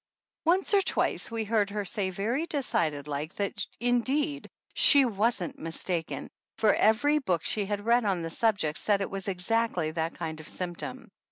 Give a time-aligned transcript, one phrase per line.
[0.45, 6.27] Once or twice we heard her say very decided like that indeed she wasn't mistaken,
[6.57, 10.39] for every book she had read on the subject said it was exactly that kind
[10.39, 11.11] of a symptom.